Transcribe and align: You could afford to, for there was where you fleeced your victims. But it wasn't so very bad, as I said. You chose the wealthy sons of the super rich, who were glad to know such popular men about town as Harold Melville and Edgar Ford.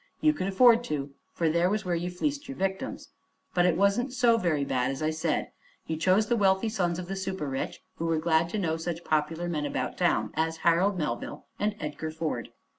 You 0.19 0.33
could 0.33 0.47
afford 0.47 0.83
to, 0.85 1.13
for 1.31 1.47
there 1.47 1.69
was 1.69 1.85
where 1.85 1.93
you 1.93 2.09
fleeced 2.09 2.47
your 2.47 2.57
victims. 2.57 3.09
But 3.53 3.67
it 3.67 3.77
wasn't 3.77 4.13
so 4.13 4.35
very 4.39 4.65
bad, 4.65 4.89
as 4.89 5.03
I 5.03 5.11
said. 5.11 5.51
You 5.85 5.95
chose 5.95 6.25
the 6.25 6.35
wealthy 6.35 6.69
sons 6.69 6.97
of 6.97 7.07
the 7.07 7.15
super 7.15 7.47
rich, 7.47 7.83
who 7.97 8.07
were 8.07 8.17
glad 8.17 8.49
to 8.49 8.57
know 8.57 8.77
such 8.77 9.03
popular 9.03 9.47
men 9.47 9.63
about 9.67 9.99
town 9.99 10.31
as 10.33 10.57
Harold 10.65 10.97
Melville 10.97 11.45
and 11.59 11.75
Edgar 11.79 12.09
Ford. 12.09 12.49